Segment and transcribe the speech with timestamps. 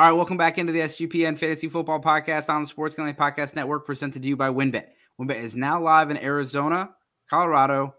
[0.00, 3.54] All right, welcome back into the SGPN Fantasy Football Podcast on the Sports Gambling Podcast
[3.54, 4.86] Network, presented to you by WynnBET.
[5.20, 6.88] WynnBET is now live in Arizona,
[7.28, 7.94] Colorado,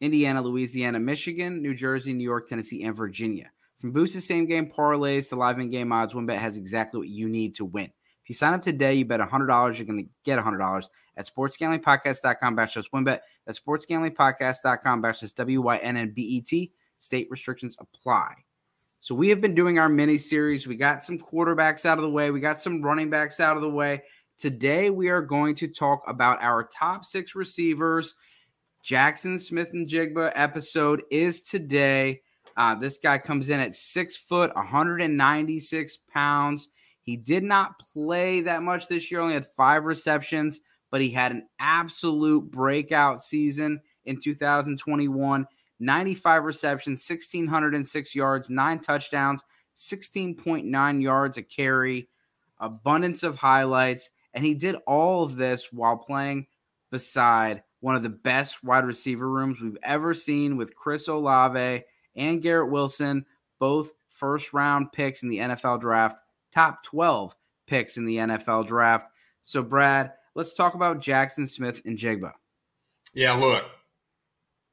[0.00, 3.52] Indiana, Louisiana, Michigan, New Jersey, New York, Tennessee, and Virginia.
[3.78, 7.28] From boosted same game parlays to live in game odds, WynnBET has exactly what you
[7.28, 7.84] need to win.
[7.84, 10.84] If you sign up today, you bet $100, you're going to get $100
[11.16, 13.20] at sportsgamblingpodcast.com backslash wynnbet.
[13.46, 16.72] That's sportsgamblingpodcast.com backslash W-Y-N-N-B-E-T.
[16.98, 18.34] State restrictions apply.
[19.02, 20.68] So we have been doing our mini series.
[20.68, 22.30] We got some quarterbacks out of the way.
[22.30, 24.00] We got some running backs out of the way.
[24.38, 28.14] Today we are going to talk about our top six receivers.
[28.84, 32.20] Jackson Smith-Njigba episode is today.
[32.56, 36.68] Uh, this guy comes in at six foot, 196 pounds.
[37.00, 40.60] He did not play that much this year, only had five receptions,
[40.92, 45.44] but he had an absolute breakout season in 2021.
[45.82, 49.42] 95 receptions, 1,606 yards, nine touchdowns,
[49.76, 52.08] 16.9 yards a carry,
[52.58, 54.10] abundance of highlights.
[54.32, 56.46] And he did all of this while playing
[56.90, 61.82] beside one of the best wide receiver rooms we've ever seen with Chris Olave
[62.14, 63.26] and Garrett Wilson,
[63.58, 66.20] both first round picks in the NFL draft,
[66.52, 67.34] top 12
[67.66, 69.06] picks in the NFL draft.
[69.42, 72.32] So, Brad, let's talk about Jackson Smith-Njigba.
[73.14, 73.64] Yeah, look,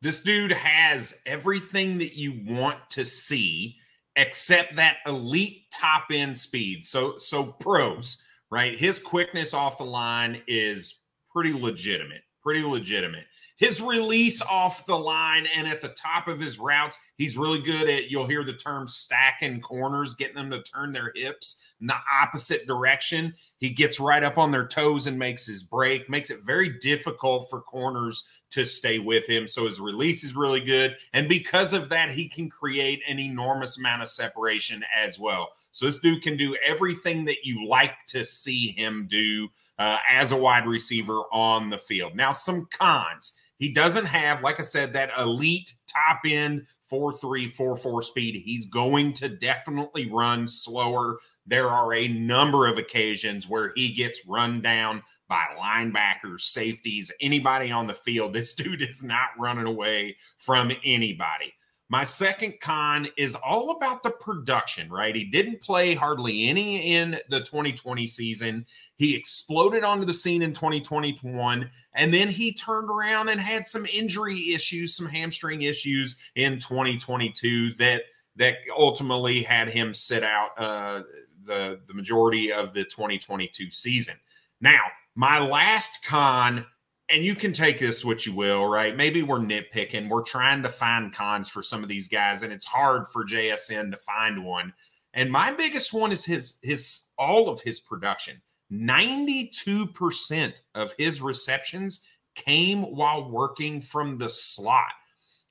[0.02, 3.78] this dude has everything that you want to see
[4.16, 6.86] except that elite top end speed.
[6.86, 8.78] So so pros, right?
[8.78, 10.96] His quickness off the line is
[11.32, 12.22] pretty legitimate.
[12.42, 13.26] Pretty legitimate.
[13.60, 17.90] His release off the line and at the top of his routes, he's really good
[17.90, 21.98] at you'll hear the term stacking corners, getting them to turn their hips in the
[22.22, 23.34] opposite direction.
[23.58, 27.50] He gets right up on their toes and makes his break, makes it very difficult
[27.50, 29.46] for corners to stay with him.
[29.46, 30.96] So his release is really good.
[31.12, 35.50] And because of that, he can create an enormous amount of separation as well.
[35.74, 40.32] So this dude can do everything that you like to see him do uh, as
[40.32, 42.16] a wide receiver on the field.
[42.16, 43.36] Now, some cons.
[43.60, 48.42] He doesn't have, like I said, that elite top end 4 3, 4 4 speed.
[48.44, 51.20] He's going to definitely run slower.
[51.46, 57.72] There are a number of occasions where he gets run down by linebackers, safeties, anybody
[57.72, 58.34] on the field.
[58.34, 61.54] This dude is not running away from anybody.
[61.92, 65.16] My second con is all about the production, right?
[65.16, 68.68] He didn't play hardly any in the 2020 season.
[68.98, 73.88] He exploded onto the scene in 2021, and then he turned around and had some
[73.88, 78.04] injury issues, some hamstring issues in 2022 that
[78.36, 81.02] that ultimately had him sit out uh,
[81.44, 84.16] the the majority of the 2022 season.
[84.62, 84.82] Now,
[85.16, 86.68] my last con,
[87.10, 88.96] and you can take this what you will, right?
[88.96, 90.10] Maybe we're nitpicking.
[90.10, 93.92] We're trying to find cons for some of these guys, and it's hard for JSN
[93.92, 94.74] to find one.
[95.14, 98.42] And my biggest one is his his all of his production.
[98.72, 102.02] 92% of his receptions
[102.36, 104.92] came while working from the slot.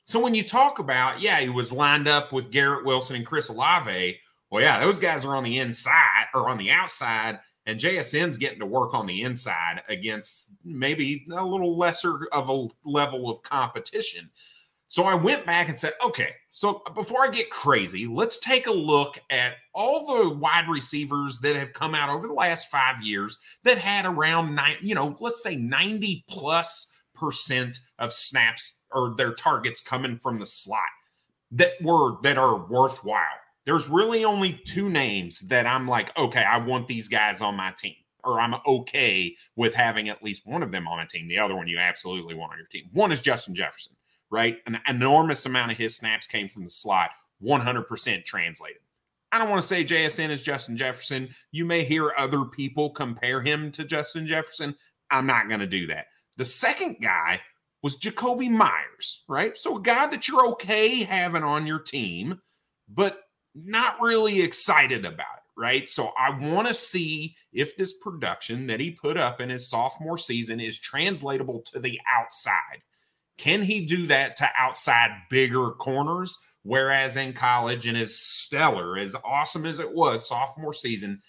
[0.05, 3.49] So when you talk about, yeah, he was lined up with Garrett Wilson and Chris
[3.49, 4.19] Olave.
[4.51, 8.61] Well, yeah, those guys are on the inside or on the outside and JSN's getting
[8.61, 14.31] to work on the inside against maybe a little lesser of a level of competition.
[14.89, 18.73] So I went back and said, okay, so before I get crazy, let's take a
[18.73, 23.39] look at all the wide receivers that have come out over the last five years
[23.65, 29.35] that had around nine, you know, let's say 90 plus percent of snaps or their
[29.35, 30.81] targets coming from the slot
[31.51, 36.59] that were that are worthwhile there's really only two names that I'm like, okay, I
[36.59, 40.73] want these guys on my team, or I'm okay with having at least one of
[40.73, 41.29] them on my team.
[41.29, 42.89] The other one you absolutely want on your team.
[42.93, 43.95] One is Justin Jefferson,
[44.31, 44.59] right?
[44.67, 47.11] An enormous amount of his snaps came from the slot,
[47.43, 48.81] 100% translated.
[49.31, 51.29] I don't want to say JSN is Justin Jefferson.
[51.53, 54.75] You may hear other people compare him to Justin Jefferson.
[55.11, 56.07] I'm not going to do that.
[56.39, 57.41] The second guy
[57.83, 59.57] was Jakobi Meyers, right?
[59.57, 62.41] So a guy that you're okay having on your team,
[62.89, 63.21] but
[63.65, 65.89] not really excited about it, right?
[65.89, 70.19] So I want to see if this production that he put up in his sophomore
[70.19, 72.83] season is translatable to the outside.
[73.37, 76.39] Can he do that to outside bigger corners?
[76.65, 81.23] Whereas in college and as stellar, as awesome as it was sophomore season,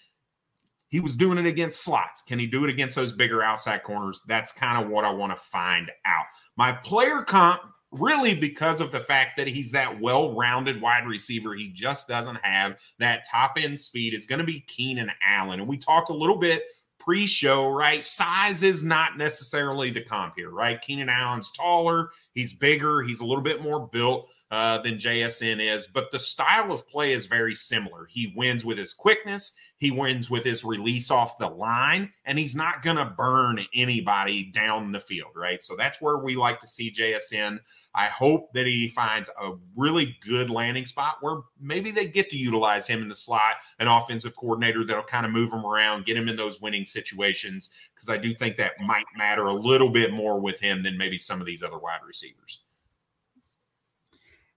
[0.88, 2.20] he was doing it against slots.
[2.22, 4.20] Can he do it against those bigger outside corners?
[4.26, 6.24] That's kind of what I want to find out.
[6.56, 11.54] My player comp really because of the fact that he's that well-rounded wide receiver.
[11.54, 14.14] He just doesn't have that top end speed.
[14.14, 15.60] It's going to be Keenan Allen.
[15.60, 16.62] And we talked a little bit
[16.98, 18.04] pre-show, right?
[18.04, 20.80] Size is not necessarily the comp here, right?
[20.80, 24.28] Keenan Allen's taller, he's bigger, he's a little bit more built.
[24.50, 28.06] uh, than JSN is, but the style of play is very similar.
[28.06, 32.54] He wins with his quickness, he wins with his release off the line, and he's
[32.54, 35.62] not going to burn anybody down the field, right?
[35.62, 37.58] So that's where we like to see JSN.
[37.94, 42.36] I hope that he finds a really good landing spot where maybe they get to
[42.36, 46.18] utilize him in the slot, an offensive coordinator that'll kind of move him around, get
[46.18, 50.12] him in those winning situations, because I do think that might matter a little bit
[50.12, 52.64] more with him than maybe some of these other wide receivers.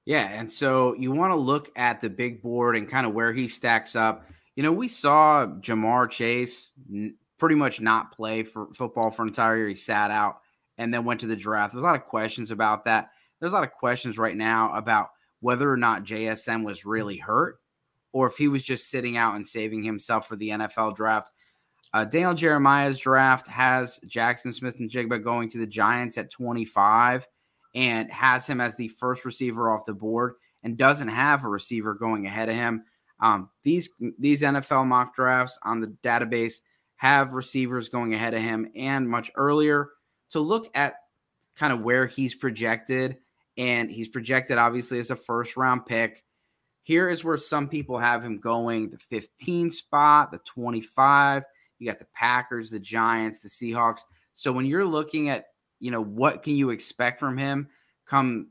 [0.03, 3.31] Yeah, and so you want to look at the big board and kind of where
[3.31, 4.27] he stacks up.
[4.55, 9.29] You know, we saw Ja'Marr Chase n- pretty much not play for football for an
[9.29, 9.67] entire year.
[9.67, 10.37] He sat out
[10.77, 11.73] and then went to the draft.
[11.73, 13.09] There's a lot of questions about that.
[13.39, 15.09] There's a lot of questions right now about
[15.41, 17.59] whether or not JSN was really hurt
[18.13, 21.31] or if he was just sitting out and saving himself for the NFL draft.
[21.93, 27.27] Uh, Daniel Jeremiah's draft has Jackson Smith-Njigba going to the Giants at 25
[27.75, 31.93] and has him as the first receiver off the board and doesn't have a receiver
[31.93, 32.83] going ahead of him.
[33.19, 33.89] Um, these
[34.19, 36.61] these NFL mock drafts on the database
[36.97, 39.89] have receivers going ahead of him and much earlier.
[40.31, 40.95] To look at
[41.55, 43.17] kind of where he's projected,
[43.57, 46.23] and he's projected obviously as a first round pick.
[46.81, 51.43] Here is where some people have him going the 15 spot, the 25.
[51.79, 54.01] You got the Packers, the Giants, the Seahawks.
[54.33, 55.45] So when you're looking at
[55.83, 57.67] you know, what can you expect from him
[58.05, 58.47] come,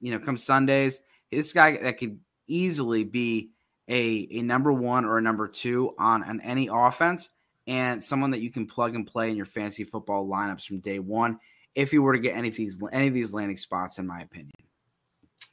[0.00, 1.00] you know, come Sundays?
[1.32, 3.50] This guy that could easily be
[3.88, 7.30] a, a number one or a number two on, on any offense
[7.66, 10.98] and someone that you can plug and play in your fantasy football lineups from day
[10.98, 11.38] one
[11.74, 14.20] if you were to get any of these any of these landing spots, in my
[14.20, 14.52] opinion.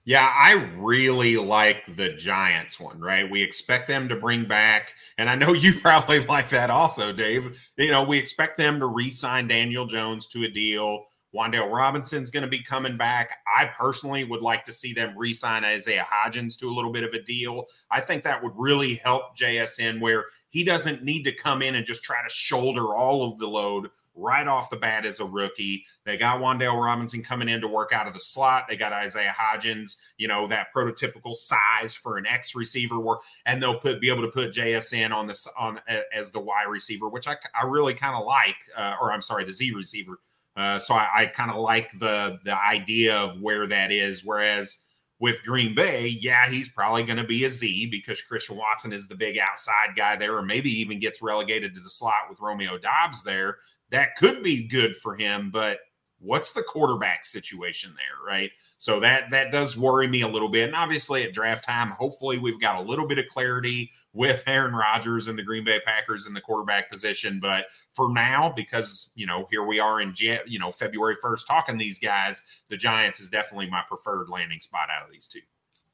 [0.05, 3.29] Yeah, I really like the Giants one, right?
[3.29, 7.61] We expect them to bring back, and I know you probably like that also, Dave.
[7.77, 11.05] You know, we expect them to re sign Daniel Jones to a deal.
[11.33, 13.37] Wan'Dale Robinson's going to be coming back.
[13.57, 17.03] I personally would like to see them re sign Isaiah Hodgins to a little bit
[17.03, 17.65] of a deal.
[17.89, 21.85] I think that would really help JSN where he doesn't need to come in and
[21.85, 25.85] just try to shoulder all of the load right off the bat as a rookie.
[26.05, 28.65] They got Wan'Dale Robinson coming in to work out of the slot.
[28.69, 32.99] They got Isaiah Hodgins, you know, that prototypical size for an X receiver
[33.47, 35.79] and they'll put be able to put JSN on this on
[36.13, 39.45] as the Y receiver, which I, I really kind of like, uh, or I'm sorry,
[39.45, 40.19] the Z receiver.
[40.55, 44.23] Uh, so I, I kind of like the the idea of where that is.
[44.23, 44.79] Whereas
[45.19, 49.07] with Green Bay, yeah, he's probably going to be a Z because Christian Watson is
[49.07, 52.77] the big outside guy there, or maybe even gets relegated to the slot with Romeo
[52.77, 53.57] Doubs there.
[53.89, 55.79] That could be good for him, but
[56.23, 58.51] what's the quarterback situation there, right?
[58.77, 60.67] So that that does worry me a little bit.
[60.67, 64.73] And obviously at draft time, hopefully we've got a little bit of clarity with Aaron
[64.73, 67.39] Rodgers and the Green Bay Packers in the quarterback position.
[67.41, 71.77] But for now, because you know here we are in you know February first talking
[71.77, 75.41] these guys, the Giants is definitely my preferred landing spot out of these two.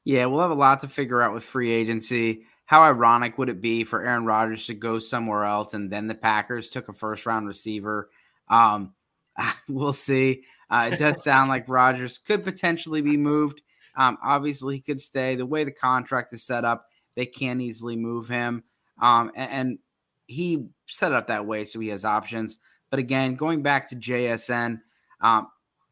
[0.04, 2.44] Yeah, we'll have a lot to figure out with free agency.
[2.64, 6.14] How ironic would it be for Aaron Rodgers to go somewhere else and then the
[6.14, 8.10] Packers took a first round receiver?
[8.48, 8.94] Um,
[9.68, 10.44] we'll see.
[10.70, 13.62] Uh, it does sound like Rodgers could potentially be moved.
[13.96, 15.34] Um, obviously, he could stay.
[15.34, 18.62] The way the contract is set up, they can't easily move him.
[19.00, 19.78] Um, and, and,
[20.26, 22.56] he set it up that way so he has options.
[22.88, 24.80] But again, going back to JSN,
[25.20, 25.48] um,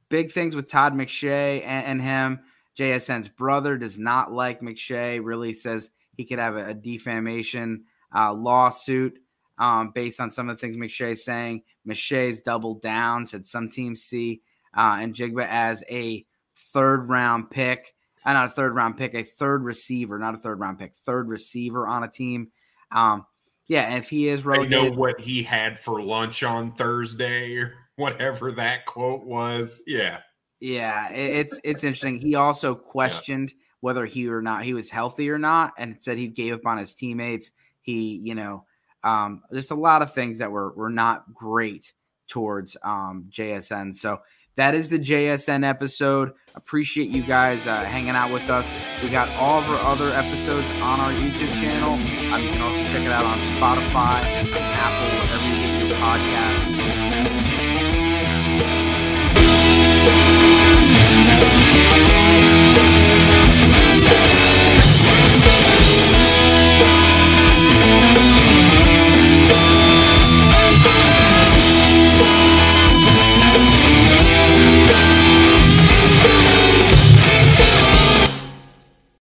[0.08, 2.40] big things with Todd McShay and, and, him.
[2.78, 7.82] JSN's brother does not like McShay, really says he could have a, a defamation
[8.14, 9.18] uh, lawsuit
[9.58, 11.62] um, based on some of the things McShay's saying.
[11.86, 14.42] McShay's doubled down, said some teams see
[14.74, 16.24] uh, Jigba as a
[16.56, 17.94] third round pick.
[18.24, 21.28] Uh, not a third round pick, a third receiver, not a third round pick, third
[21.28, 22.50] receiver on a team.
[22.92, 23.26] Um,
[23.68, 27.54] yeah, and if he is relegated, I know what he had for lunch on Thursday
[27.56, 29.82] or whatever that quote was.
[29.86, 30.20] Yeah,
[30.60, 32.20] yeah, it's it's interesting.
[32.20, 33.56] He also questioned yeah.
[33.80, 36.78] whether he or not he was healthy or not, and said he gave up on
[36.78, 37.50] his teammates.
[37.80, 38.64] He, you know,
[39.08, 41.92] um, just a lot of things that were were not great
[42.28, 43.94] towards um, JSN.
[43.94, 44.20] So
[44.56, 46.32] that is the JSN episode.
[46.54, 48.68] Appreciate you guys uh, hanging out with us.
[49.02, 51.92] We got all of our other episodes on our YouTube channel.
[51.92, 54.20] Um, you can also check it out on Spotify,
[54.56, 56.97] Apple, wherever you get your podcast.